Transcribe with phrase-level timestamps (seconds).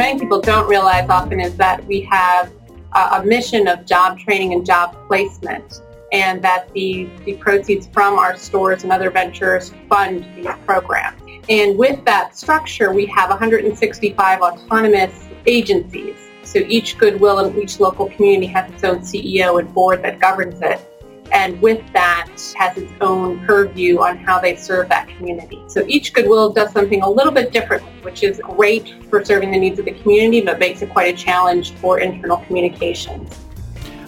[0.00, 2.50] many people don't realize often is that we have
[2.94, 8.18] a, a mission of job training and job placement and that the, the proceeds from
[8.18, 11.20] our stores and other ventures fund these programs.
[11.50, 16.16] And with that structure, we have 165 autonomous agencies.
[16.44, 20.62] So each Goodwill and each local community has its own CEO and board that governs
[20.62, 20.89] it
[21.32, 25.62] and with that has its own purview on how they serve that community.
[25.66, 29.58] So each Goodwill does something a little bit differently, which is great for serving the
[29.58, 33.49] needs of the community, but makes it quite a challenge for internal communications.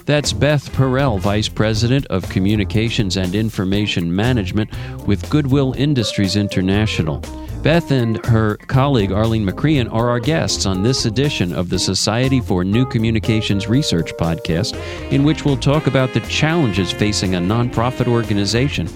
[0.05, 4.71] That's Beth Perel, Vice President of Communications and Information Management
[5.07, 7.23] with Goodwill Industries International.
[7.63, 12.41] Beth and her colleague Arlene McCrean are our guests on this edition of the Society
[12.41, 14.75] for New Communications Research podcast,
[15.13, 18.89] in which we'll talk about the challenges facing a nonprofit organization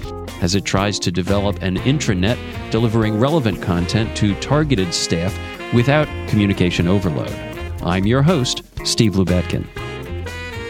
[0.43, 2.39] as it tries to develop an intranet
[2.73, 5.39] delivering relevant content to targeted staff
[5.73, 7.31] without communication overload.
[7.83, 9.86] I'm your host, Steve Lubetkin.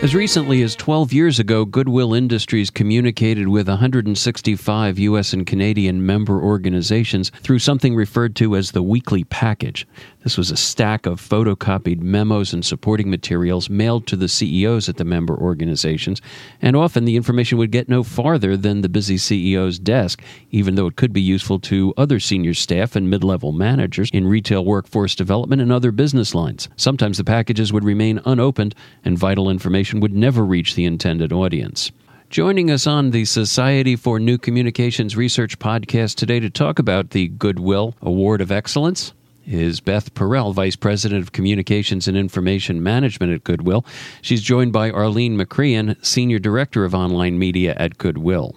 [0.03, 5.33] As recently as 12 years ago, Goodwill Industries communicated with 165 U.S.
[5.33, 9.87] and Canadian member organizations through something referred to as the Weekly Package.
[10.27, 14.97] This was a stack of photocopied memos and supporting materials mailed to the CEOs at
[14.97, 16.21] the member organizations,
[16.61, 20.89] and often the information would get no farther than the busy CEO's desk, even though
[20.89, 25.15] it could be useful to other senior staff and mid level managers in retail workforce
[25.15, 26.69] development and other business lines.
[26.75, 31.93] Sometimes the packages would remain unopened, and vital information would never reach the intended audience.
[32.31, 37.29] Joining us on the Society for New Communications Research podcast today to talk about the
[37.29, 39.13] Goodwill Award of Excellence
[39.47, 43.85] is Beth Perel, Vice President of Communications and Information Management at Goodwill.
[44.21, 48.57] She's joined by Arlene McCrean, Senior Director of Online Media at Goodwill.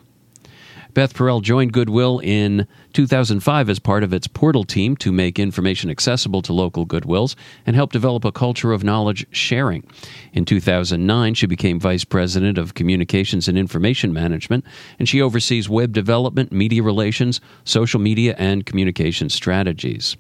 [0.94, 2.68] Beth Perel joined Goodwill in
[3.00, 7.34] 2005 as part of its portal team to make information accessible to local Goodwills
[7.66, 9.90] and help develop a culture of knowledge sharing.
[10.34, 14.66] In 2009, she became Vice President of Communications and Information Management,
[15.00, 20.18] and she oversees web development, media relations, social media, and communication strategies.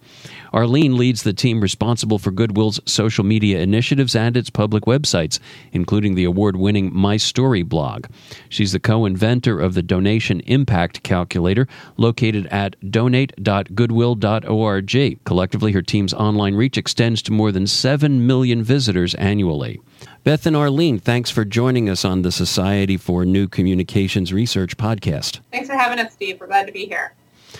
[0.54, 5.40] Arlene leads the team responsible for Goodwill's social media initiatives and its public websites,
[5.74, 8.06] including the award winning My Story blog.
[8.48, 15.24] She's the co inventor of the Donation Impact Calculator, located at donate.goodwill.org.
[15.26, 19.82] Collectively, her team's online reach extends to more than 7 million visitors annually.
[20.24, 25.40] Beth and Arlene, thanks for joining us on the Society for New Communications Research podcast.
[25.52, 26.40] Thanks for having us, Steve.
[26.40, 27.14] We're glad to be here.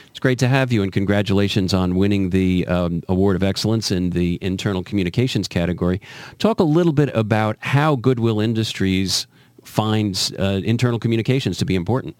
[0.10, 4.12] It's great to have you, and congratulations on winning the um, Award of Excellence in
[4.12, 6.02] the Internal Communications category.
[6.38, 9.28] Talk a little bit about how Goodwill Industries
[9.64, 12.16] finds uh, internal communications to be important.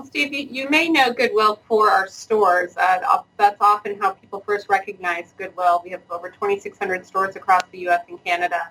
[0.00, 2.74] Well, Steve, you, may know Goodwill for our stores.
[2.74, 5.82] Uh, that's often how people first recognize Goodwill.
[5.84, 8.06] We have over 2,600 stores across the U.S.
[8.08, 8.70] and Canada.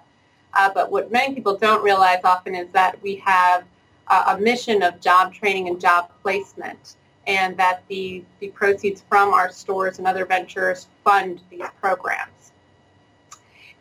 [0.56, 3.64] Uh, but what many people don't realize often is that we have
[4.10, 6.96] a mission of job training and job placement
[7.28, 12.54] and that the, the proceeds from our stores and other ventures fund these programs.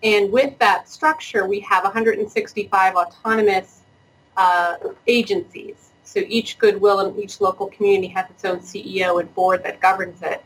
[0.03, 3.81] And with that structure, we have 165 autonomous
[4.37, 4.77] uh,
[5.07, 5.88] agencies.
[6.09, 10.23] So each Goodwill and each local community has its own CEO and board that governs
[10.23, 10.43] it.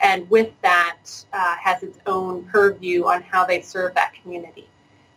[0.00, 0.98] And with that
[1.32, 4.68] uh, has its own purview on how they serve that community.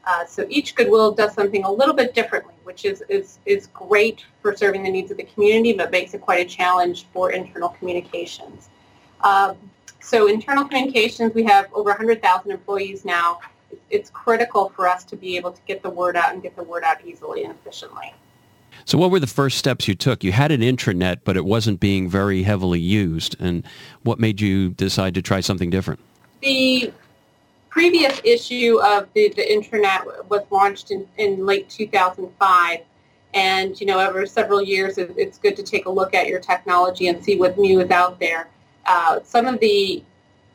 [0.06, 4.24] Uh, so each Goodwill does something a little bit differently, which is, is, is great
[4.42, 7.68] for serving the needs of the community, but makes it quite a challenge for internal
[7.68, 8.70] communications.
[9.20, 9.58] Um,
[10.00, 13.42] so internal communications, we have over 100,000 employees now.
[13.90, 16.64] It's critical for us to be able to get the word out and get the
[16.64, 18.14] word out easily and efficiently.
[18.90, 20.24] So what were the first steps you took?
[20.24, 23.36] You had an intranet, but it wasn't being very heavily used.
[23.40, 23.64] And
[24.02, 26.00] what made you decide to try something different?
[26.42, 26.92] The
[27.70, 32.80] previous issue of the, the intranet was launched in, in late 2005.
[33.36, 36.40] And, you know, over several years, it, it's good to take a look at your
[36.40, 38.48] technology and see what new is out there.
[38.88, 40.04] Uh, some of the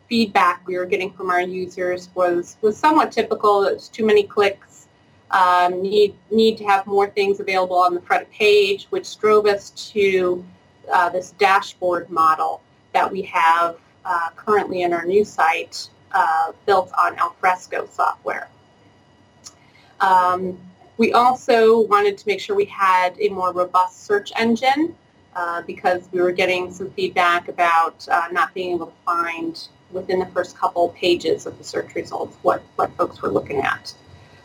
[0.09, 3.63] feedback we were getting from our users was, was somewhat typical.
[3.63, 4.84] It's too many clicks.
[5.35, 9.71] Um, need, need to have more things available on the front page, which drove us
[9.93, 10.45] to
[10.93, 16.93] uh, this dashboard model that we have uh, currently in our new site uh, built
[16.97, 18.49] on Alfresco software.
[20.01, 20.57] Um,
[20.99, 24.95] we also wanted to make sure we had a more robust search engine
[25.35, 30.21] uh, because we were getting some feedback about uh, not being able to find within
[30.21, 33.93] the first couple pages of the search results what, what folks were looking at.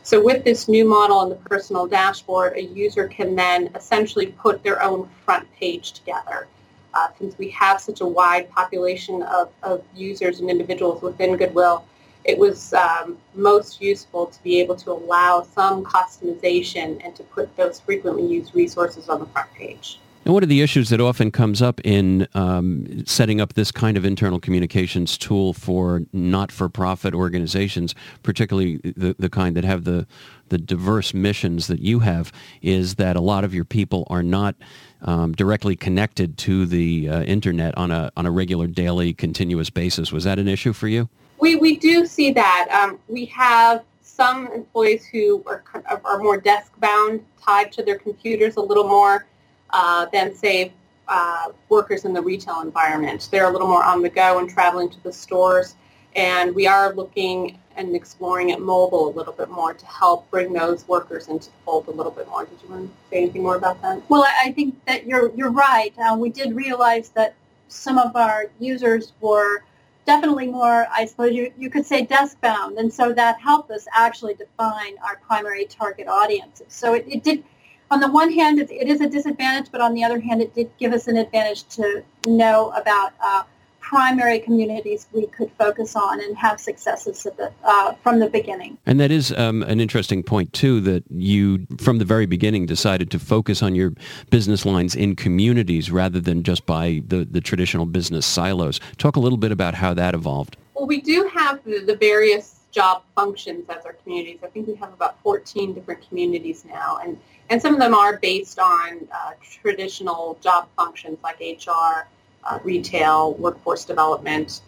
[0.03, 4.63] So with this new model and the personal dashboard, a user can then essentially put
[4.63, 6.47] their own front page together
[6.93, 11.85] uh, since we have such a wide population of, of users and individuals within Goodwill,
[12.25, 17.55] it was um, most useful to be able to allow some customization and to put
[17.55, 19.99] those frequently used resources on the front page.
[20.29, 23.97] And what are the issues that often comes up in um, setting up this kind
[23.97, 30.05] of internal communications tool for not-for-profit organizations, particularly the, the kind that have the,
[30.49, 32.31] the diverse missions that you have,
[32.61, 34.53] is that a lot of your people are not
[35.01, 40.11] um, directly connected to the uh, internet on a, on a regular, daily, continuous basis.
[40.11, 41.09] Was that an issue for you?
[41.39, 42.67] We, we do see that.
[42.69, 45.63] Um, we have some employees who are,
[46.05, 49.25] are more desk-bound, tied to their computers a little more
[49.71, 50.73] uh, than, say,
[51.07, 53.27] uh, workers in the retail environment.
[53.31, 55.75] They're a little more on the go and traveling to the stores.
[56.15, 60.53] And we are looking and exploring at mobile a little bit more to help bring
[60.53, 62.45] those workers into the fold a little bit more.
[62.45, 64.01] Did you want to say anything more about that?
[64.09, 65.93] Well, I think that you're you're right.
[65.97, 67.35] Uh, we did realize that
[67.69, 69.63] some of our users were
[70.05, 72.79] definitely more, I suppose you, you could say desk bound.
[72.79, 76.65] And so that helped us actually define our primary target audiences.
[76.69, 77.43] So it, it did
[77.91, 80.53] on the one hand, it, it is a disadvantage, but on the other hand, it
[80.53, 83.43] did give us an advantage to know about uh,
[83.89, 88.77] primary communities we could focus on and have successes the, uh, from the beginning.
[88.85, 93.09] And that is um, an interesting point, too, that you, from the very beginning, decided
[93.09, 93.93] to focus on your
[94.29, 98.79] business lines in communities rather than just by the, the traditional business silos.
[98.97, 100.55] Talk a little bit about how that evolved.
[100.75, 104.39] Well, we do have the, the various job functions as our communities.
[104.43, 107.17] I think we have about 14 different communities now, and,
[107.49, 112.07] and some of them are based on uh, traditional job functions like HR,
[112.43, 114.61] uh, retail, workforce development.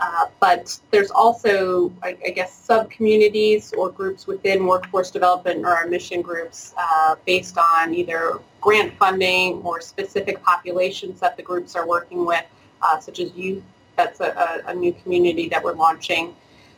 [0.00, 5.86] Uh, but there's also, I, I guess, sub-communities or groups within workforce development or our
[5.86, 11.86] mission groups uh, based on either grant funding or specific populations that the groups are
[11.86, 12.44] working with,
[12.82, 13.62] uh, such as youth.
[13.96, 16.34] That's a, a, a new community that we're launching.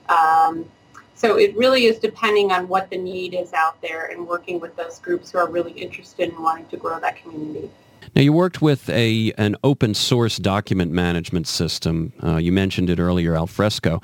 [0.09, 0.67] Um,
[1.15, 4.77] so it really is depending on what the need is out there and working with
[4.77, 7.71] those groups who are really interested in wanting to grow that community.
[8.15, 12.13] Now, you worked with a an open source document management system.
[12.23, 14.01] Uh, you mentioned it earlier, Alfresco.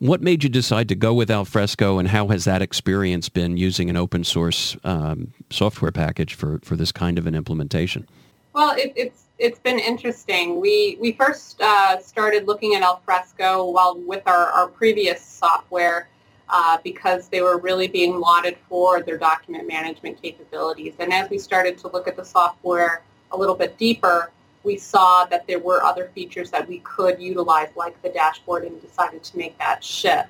[0.00, 3.90] What made you decide to go with Alfresco, and how has that experience been using
[3.90, 8.06] an open source um, software package for, for this kind of an implementation?
[8.52, 10.60] Well, it, it's it's been interesting.
[10.60, 16.08] We we first uh, started looking at Alfresco while with our, our previous software
[16.48, 20.94] uh, because they were really being lauded for their document management capabilities.
[20.98, 24.32] And as we started to look at the software a little bit deeper,
[24.64, 28.80] we saw that there were other features that we could utilize, like the dashboard, and
[28.80, 30.28] decided to make that shift.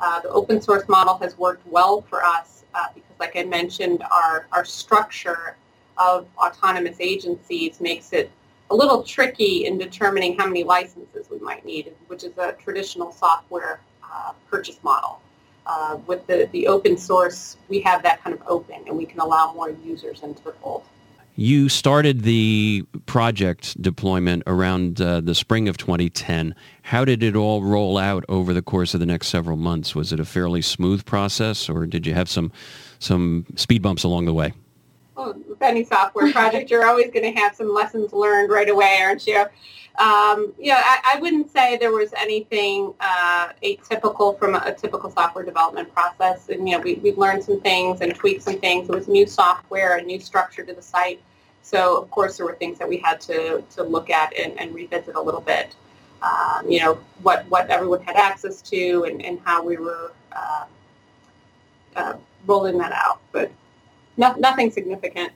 [0.00, 4.02] Uh, the open source model has worked well for us uh, because, like I mentioned,
[4.10, 5.56] our, our structure
[6.00, 8.30] of autonomous agencies makes it
[8.70, 13.12] a little tricky in determining how many licenses we might need, which is a traditional
[13.12, 15.20] software uh, purchase model.
[15.66, 19.20] Uh, with the, the open source, we have that kind of open and we can
[19.20, 20.84] allow more users into the fold.
[21.36, 26.54] You started the project deployment around uh, the spring of 2010.
[26.82, 29.94] How did it all roll out over the course of the next several months?
[29.94, 32.52] Was it a fairly smooth process or did you have some,
[32.98, 34.52] some speed bumps along the way?
[35.26, 39.26] With any software project, you're always going to have some lessons learned right away, aren't
[39.26, 39.46] you?
[39.98, 45.10] Um, yeah, I, I, wouldn't say there was anything uh, atypical from a, a, typical
[45.10, 46.48] software development process.
[46.48, 48.88] And, you know, we, we've learned some things and tweaked some things.
[48.88, 51.20] It was new software, a new structure to the site.
[51.62, 54.74] So, of course, there were things that we had to, to look at and, and
[54.74, 55.74] revisit a little bit.
[56.22, 60.64] Um, you know, what, what everyone had access to and, and how we were uh,
[61.96, 62.14] uh,
[62.46, 63.20] rolling that out.
[63.32, 63.50] But
[64.20, 65.32] no, nothing significant.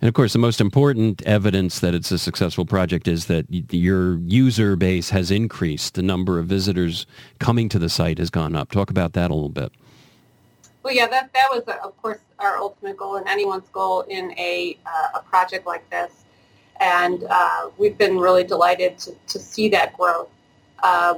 [0.00, 4.18] And of course, the most important evidence that it's a successful project is that your
[4.18, 5.94] user base has increased.
[5.94, 7.06] The number of visitors
[7.38, 8.70] coming to the site has gone up.
[8.70, 9.72] Talk about that a little bit.
[10.82, 14.76] Well, yeah, that, that was, of course, our ultimate goal and anyone's goal in a,
[14.84, 16.12] uh, a project like this.
[16.78, 20.28] And uh, we've been really delighted to, to see that growth.
[20.82, 21.14] Uh,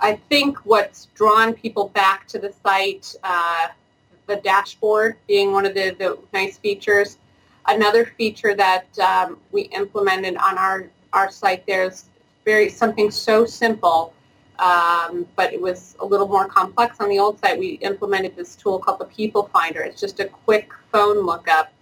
[0.00, 3.68] I think what's drawn people back to the site uh,
[4.28, 7.18] the dashboard being one of the, the nice features.
[7.66, 12.04] Another feature that um, we implemented on our, our site there is
[12.44, 14.14] very something so simple,
[14.58, 17.58] um, but it was a little more complex on the old site.
[17.58, 19.80] We implemented this tool called the People Finder.
[19.80, 21.72] It's just a quick phone lookup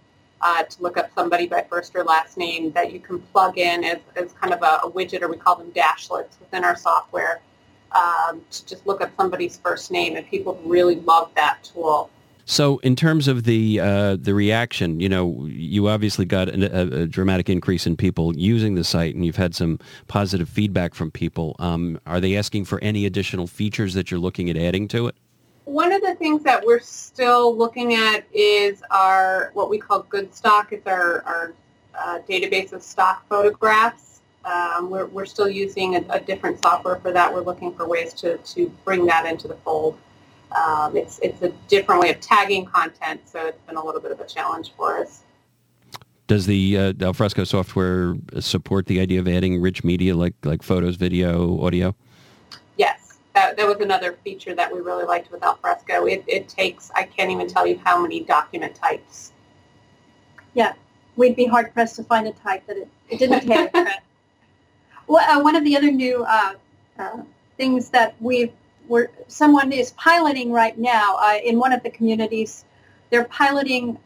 [0.41, 3.83] uh, to look up somebody by first or last name that you can plug in
[3.83, 7.41] as, as kind of a, a widget, or we call them dashlets within our software,
[7.95, 12.09] um, to just look up somebody's first name, and people really love that tool.
[12.49, 17.05] So, in terms of the uh, the reaction, you know, you obviously got a, a,
[17.05, 21.57] dramatic increase in people using the site, and you've had some positive feedback from people.
[21.59, 25.15] Um, are they asking for any additional features that you're looking at adding to it?
[25.65, 30.33] One of the things that we're still looking at is our what we call good
[30.33, 30.71] stock.
[30.71, 31.53] It's our, our
[31.99, 34.21] uh, database of stock photographs.
[34.45, 37.33] Um, we're, we're still using a, a different software for that.
[37.33, 39.97] We're looking for ways to, to bring that into the fold.
[40.55, 44.11] Um, it's it's a different way of tagging content, so it's been a little bit
[44.11, 45.23] of a challenge for us.
[46.27, 50.95] Does the uh, Alfresco software support the idea of adding rich media like like photos,
[50.95, 51.95] video, audio?
[52.77, 56.05] Yes, that, that was another feature that we really liked with Alfresco.
[56.05, 59.31] It, it takes I can't even tell you how many document types.
[60.53, 60.73] Yeah,
[61.17, 63.73] we'd be hard pressed to find a type that it, it didn't take.
[65.07, 66.53] well, uh, one of the other new uh,
[66.99, 67.21] uh
[67.57, 68.51] things that we've
[68.87, 72.65] where someone is piloting right now uh, in one of the communities.
[73.09, 73.97] They're piloting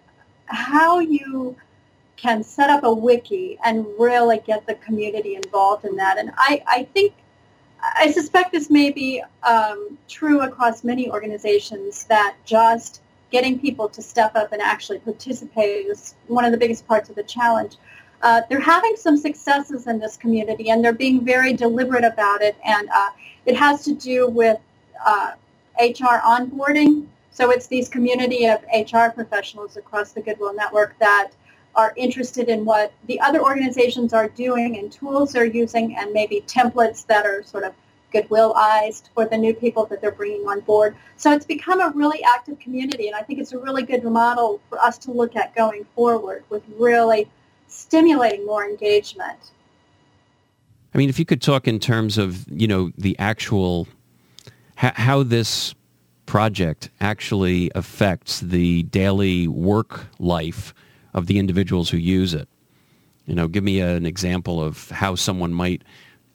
[0.45, 1.55] how you
[2.17, 6.17] can set up a wiki and really get the community involved in that.
[6.17, 7.13] And I, I think,
[7.81, 14.01] I suspect this may be um, true across many organizations that just getting people to
[14.01, 17.77] step up and actually participate is one of the biggest parts of the challenge.
[18.21, 22.55] Uh, they're having some successes in this community and they're being very deliberate about it.
[22.63, 23.09] And uh,
[23.47, 24.59] it has to do with
[25.05, 25.31] uh,
[25.79, 27.07] HR onboarding.
[27.31, 31.31] So it's these community of HR professionals across the Goodwill Network that
[31.75, 36.43] are interested in what the other organizations are doing and tools they're using and maybe
[36.45, 37.73] templates that are sort of
[38.13, 40.95] goodwillized for the new people that they're bringing on board.
[41.15, 44.59] So it's become a really active community, and I think it's a really good model
[44.69, 47.29] for us to look at going forward with really
[47.67, 49.51] stimulating more engagement.
[50.93, 53.87] I mean, if you could talk in terms of, you know, the actual
[54.81, 55.75] how this
[56.25, 60.73] project actually affects the daily work life
[61.13, 62.47] of the individuals who use it.
[63.25, 65.83] You know, give me an example of how someone might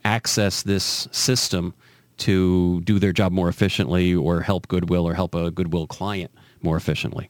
[0.04, 1.74] access this system
[2.18, 6.30] to do their job more efficiently or help Goodwill or help a Goodwill client
[6.62, 7.28] more efficiently.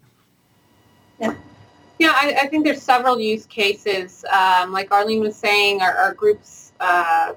[1.18, 1.34] Yeah.
[1.98, 4.22] Yeah, I, I think there's several use cases.
[4.30, 7.32] Um, like Arlene was saying, our, our groups, uh,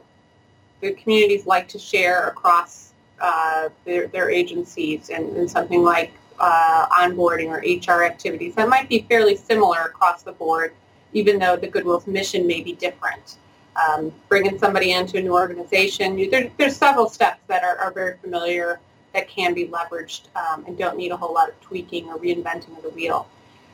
[0.81, 2.89] the communities like to share across
[3.21, 8.87] uh, their, their agencies and, and something like uh, onboarding or HR activities that might
[8.87, 10.73] be fairly similar across the board,
[11.13, 13.37] even though the Goodwill's mission may be different.
[13.75, 18.17] Um, bringing somebody into a new organization, there, there's several steps that are, are, very
[18.17, 18.79] familiar
[19.13, 22.75] that can be leveraged um, and don't need a whole lot of tweaking or reinventing
[22.75, 23.27] of the wheel.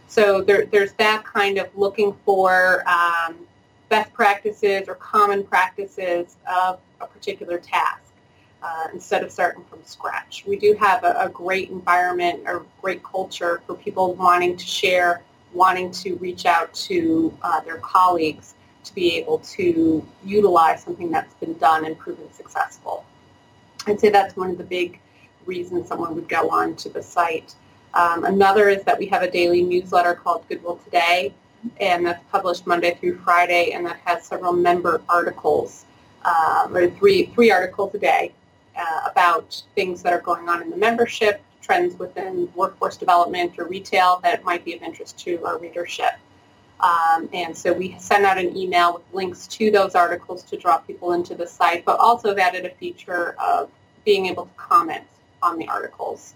[0.07, 3.35] So there, there's that kind of looking for um,
[3.89, 8.04] best practices or common practices of a particular task
[8.65, 10.43] uh, instead of starting from scratch.
[10.47, 15.21] We do have a, a great environment, a great culture for people wanting to share,
[15.53, 18.55] wanting to reach out to uh, their colleagues
[18.85, 23.05] to be able to utilize something that's been done and proven successful.
[23.85, 24.99] I'd say that's one of the big
[25.45, 27.53] reasons someone would go on to the site.
[27.93, 31.33] Um, another is that we have a daily newsletter called Goodwill Today,
[31.79, 35.85] and that's published Monday through Friday, and that has several member articles,
[36.23, 38.33] um, or three three articles a day
[38.77, 43.65] uh, about things that are going on in the membership, trends within workforce development or
[43.65, 46.13] retail that might be of interest to our readership.
[46.79, 50.77] Um, and so we send out an email with links to those articles to draw
[50.77, 53.71] people into the site, but also have added a feature of
[54.03, 55.03] being able to comment
[55.41, 56.35] on the articles.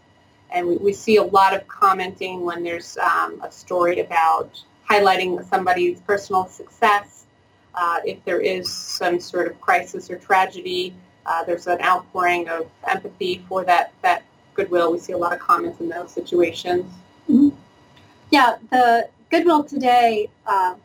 [0.52, 5.48] And we, we see a lot of commenting when there's um, a story about highlighting
[5.48, 7.26] somebody's personal success.
[7.76, 10.96] Uh, if there is some sort of crisis or tragedy,
[11.26, 14.24] uh, there's an outpouring of empathy for that, that
[14.54, 14.92] goodwill.
[14.92, 16.86] We see a lot of comments in those situations.
[17.30, 17.50] Mm-hmm.
[18.32, 20.76] Yeah, the Goodwill Today uh,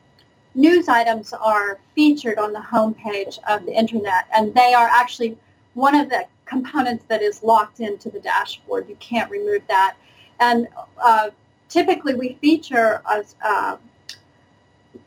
[0.55, 5.37] news items are featured on the homepage of the intranet, and they are actually
[5.75, 8.89] one of the components that is locked into the dashboard.
[8.89, 9.97] You can't remove that.
[10.41, 10.69] And
[11.03, 11.31] uh,
[11.69, 13.77] typically we feature a, uh,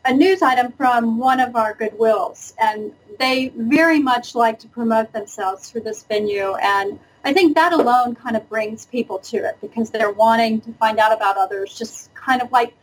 [0.08, 5.12] a news item from one of our Goodwills, and they very much like to promote
[5.12, 6.56] themselves through this venue.
[6.56, 10.72] And I think that alone kind of brings people to it because they're wanting to
[10.74, 12.74] find out about others, just kind of like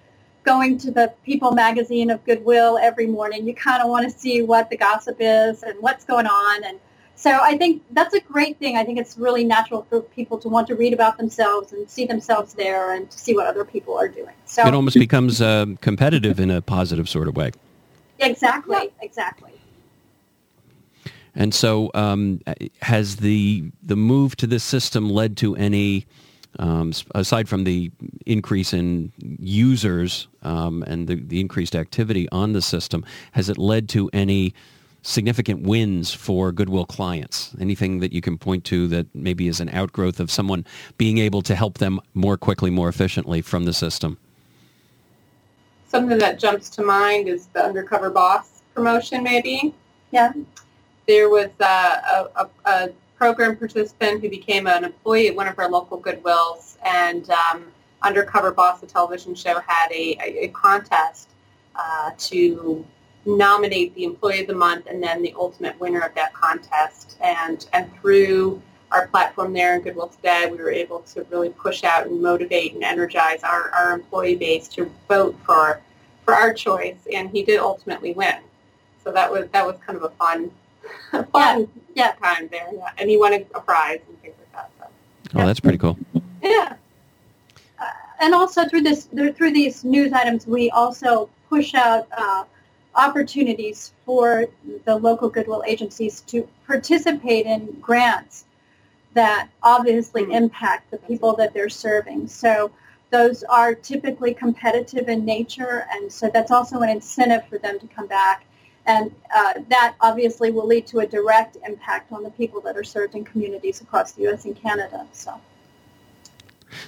[0.44, 3.48] going to the People magazine of Goodwill every morning.
[3.48, 6.64] You kind of want to see what the gossip is and what's going on.
[6.64, 6.78] And
[7.24, 8.76] so I think that's a great thing.
[8.76, 12.04] I think it's really natural for people to want to read about themselves and see
[12.04, 14.34] themselves there and to see what other people are doing.
[14.44, 17.52] So it almost becomes uh, competitive in a positive sort of way.
[18.18, 18.76] Exactly.
[18.76, 18.90] Yeah.
[19.00, 19.52] Exactly.
[21.34, 22.42] And so, um,
[22.82, 26.04] has the the move to this system led to any
[26.58, 27.90] um, aside from the
[28.26, 33.02] increase in users um, and the, the increased activity on the system,
[33.32, 34.52] has it led to any
[35.04, 37.54] significant wins for Goodwill clients?
[37.60, 40.66] Anything that you can point to that maybe is an outgrowth of someone
[40.98, 44.18] being able to help them more quickly, more efficiently from the system?
[45.86, 49.74] Something that jumps to mind is the undercover boss promotion, maybe.
[50.10, 50.32] Yeah.
[51.06, 55.70] There was a, a, a program participant who became an employee at one of our
[55.70, 57.66] local Goodwills, and um,
[58.02, 61.28] Undercover Boss, the television show, had a, a, a contest
[61.76, 62.84] uh, to
[63.26, 67.16] nominate the Employee of the Month and then the ultimate winner of that contest.
[67.20, 71.84] And, and through our platform there in Goodwill Today, we were able to really push
[71.84, 75.80] out and motivate and energize our, our employee base to vote for,
[76.24, 78.36] for our choice, and he did ultimately win.
[79.02, 80.50] So that was that was kind of a fun,
[81.32, 82.12] fun yeah.
[82.12, 82.68] time there.
[82.72, 82.88] Yeah.
[82.96, 84.70] And he won a, a prize and things like that.
[84.78, 85.40] So.
[85.40, 85.98] Oh, that's pretty cool.
[86.42, 86.76] Yeah.
[87.78, 87.84] Uh,
[88.20, 92.44] and also through this through these news items, we also push out uh,
[92.96, 94.46] opportunities for
[94.84, 98.44] the local goodwill agencies to participate in grants
[99.14, 100.32] that obviously mm-hmm.
[100.32, 102.26] impact the people that they're serving.
[102.28, 102.70] So
[103.10, 107.86] those are typically competitive in nature, and so that's also an incentive for them to
[107.86, 108.44] come back.
[108.86, 112.84] And uh, that obviously will lead to a direct impact on the people that are
[112.84, 114.44] served in communities across the U.S.
[114.44, 115.06] and Canada.
[115.12, 115.40] So.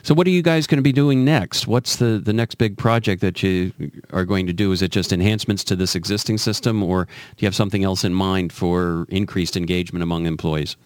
[0.02, 1.66] So, what are you guys going to be doing next?
[1.66, 3.72] What's the, the next big project that you
[4.12, 4.72] are going to do?
[4.72, 8.14] Is it just enhancements to this existing system, or do you have something else in
[8.14, 10.76] mind for increased engagement among employees?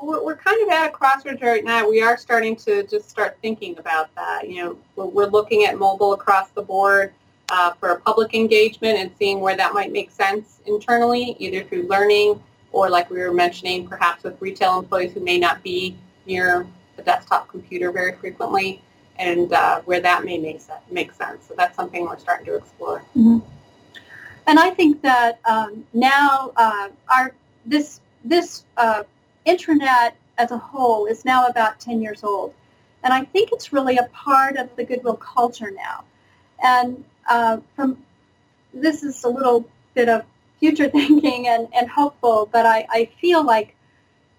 [0.00, 1.88] We're, we're kind of at a crossroads right now.
[1.88, 4.48] We are starting to just start thinking about that.
[4.48, 7.12] You know, we're, we're looking at mobile across the board
[7.50, 12.42] uh, for public engagement and seeing where that might make sense internally, either through learning
[12.72, 16.66] or, like we were mentioning, perhaps with retail employees who may not be near
[16.98, 18.82] a desktop computer very frequently
[19.18, 21.46] and uh, where that may make, sense, make sense.
[21.46, 23.00] So that's something we're starting to explore.
[23.16, 23.38] Mm-hmm.
[24.46, 27.32] And I think that um, now uh, our
[27.64, 29.04] this this uh,
[29.46, 32.54] intranet as a whole is now about 10 years old.
[33.04, 36.04] And I think it's really a part of the Goodwill culture now.
[36.62, 37.98] And uh, from
[38.72, 40.24] this is a little bit of
[40.58, 43.74] future thinking and, and hopeful, but I, I feel like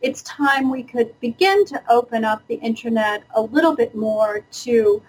[0.03, 5.01] it's time we could begin to open up the intranet a little bit more to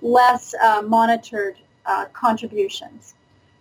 [0.00, 3.14] less uh, monitored uh, contributions.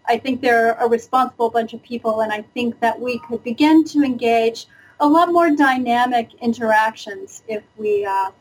[0.08, 3.84] I think they're a responsible bunch of people, and I think that we could begin
[3.86, 4.68] to engage
[5.02, 8.32] a lot more dynamic interactions if we uh,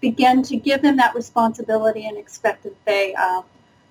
[0.00, 3.42] begin to give them that responsibility and expect that they uh,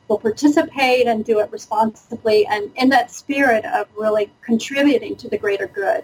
[0.09, 5.37] will participate and do it responsibly and in that spirit of really contributing to the
[5.37, 6.03] greater good.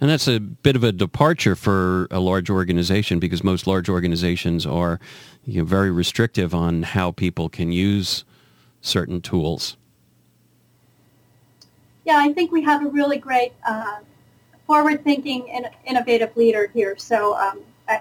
[0.00, 4.64] And that's a bit of a departure for a large organization because most large organizations
[4.64, 5.00] are
[5.44, 8.24] you know, very restrictive on how people can use
[8.80, 9.76] certain tools.
[12.04, 13.98] Yeah, I think we have a really great uh,
[14.66, 16.96] forward-thinking and innovative leader here.
[16.96, 18.00] So um, I,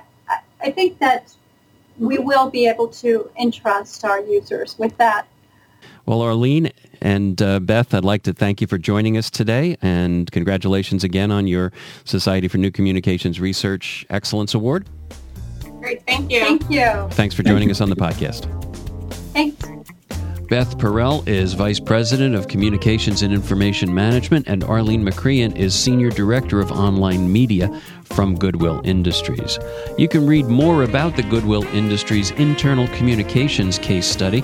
[0.62, 1.33] I think that
[1.97, 5.27] we will be able to entrust our users with that.
[6.05, 10.31] Well, Arlene, and uh, Beth, I'd like to thank you for joining us today, and
[10.31, 11.71] congratulations again on your
[12.05, 14.87] Society for New Communications Research Excellence Award.
[15.79, 16.39] Great, thank you.
[16.39, 17.07] Thank you.
[17.11, 18.45] Thanks for joining us on the podcast.
[19.33, 19.67] Thanks.
[20.49, 26.09] Beth Perel is Vice President of Communications and Information Management, and Arlene McCrean is Senior
[26.09, 29.59] Director of Online Media from Goodwill Industries.
[29.97, 34.41] You can read more about the Goodwill Industries internal communications case study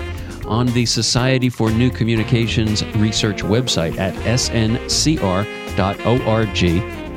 [0.53, 5.49] on the Society for New Communications Research website at sncr.org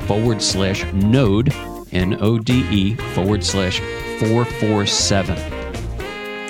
[0.04, 1.52] forward slash node,
[1.92, 3.80] N O D E, forward slash
[4.20, 5.36] 447.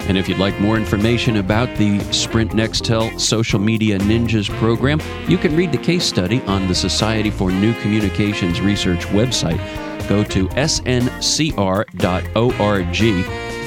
[0.09, 5.39] And if you'd like more information about the Sprint Nextel Social Media Ninjas program, you
[5.39, 9.59] can read the case study on the Society for New Communications Research website.
[10.09, 11.57] Go to sncr.org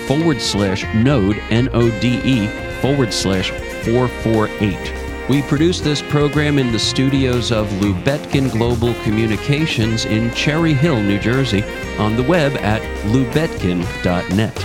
[0.07, 3.51] forward slash node, N O D E, forward slash
[3.83, 5.29] 448.
[5.29, 11.19] We produce this program in the studios of Lubetkin Global Communications in Cherry Hill, New
[11.19, 11.63] Jersey,
[11.99, 14.57] on the web at lubetkin.net.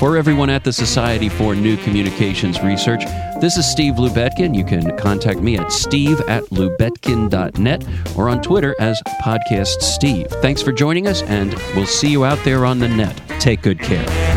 [0.00, 3.04] For everyone at the Society for New Communications Research,
[3.40, 4.56] this is Steve Lubetkin.
[4.56, 7.86] You can contact me at steve at lubetkin.net
[8.16, 10.26] or on Twitter as Podcast Steve.
[10.42, 13.20] Thanks for joining us, and we'll see you out there on the net.
[13.38, 14.31] Take good care.